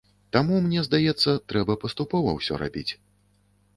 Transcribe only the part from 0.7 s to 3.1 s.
здаецца, трэба паступова ўсё рабіць.